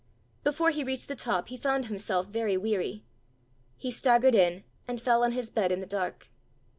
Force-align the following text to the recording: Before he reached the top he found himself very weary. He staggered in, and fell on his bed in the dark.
Before 0.43 0.71
he 0.71 0.83
reached 0.83 1.09
the 1.09 1.15
top 1.15 1.49
he 1.49 1.57
found 1.57 1.85
himself 1.85 2.25
very 2.25 2.57
weary. 2.57 3.05
He 3.77 3.91
staggered 3.91 4.33
in, 4.33 4.63
and 4.87 4.99
fell 4.99 5.23
on 5.23 5.33
his 5.33 5.51
bed 5.51 5.71
in 5.71 5.79
the 5.79 5.85
dark. 5.85 6.31